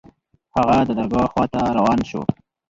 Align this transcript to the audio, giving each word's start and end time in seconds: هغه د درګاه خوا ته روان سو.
هغه 0.55 0.77
د 0.87 0.89
درګاه 0.99 1.27
خوا 1.31 1.45
ته 1.53 1.59
روان 1.77 1.99
سو. 2.09 2.21